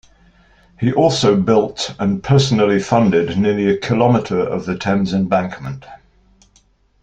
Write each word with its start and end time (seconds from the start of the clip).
He 0.79 0.91
also 0.91 1.37
built 1.39 1.93
and 1.99 2.23
personally 2.23 2.79
funded 2.79 3.37
nearly 3.37 3.69
a 3.69 3.77
kilometre 3.77 4.39
of 4.39 4.65
the 4.65 4.75
Thames 4.75 5.13
Embankment. 5.13 5.85